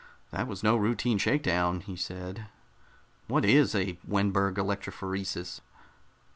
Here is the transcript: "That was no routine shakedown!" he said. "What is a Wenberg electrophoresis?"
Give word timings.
"That 0.31 0.47
was 0.47 0.63
no 0.63 0.77
routine 0.77 1.19
shakedown!" 1.19 1.81
he 1.81 1.95
said. 1.95 2.47
"What 3.27 3.45
is 3.45 3.75
a 3.75 3.99
Wenberg 4.03 4.55
electrophoresis?" 4.57 5.61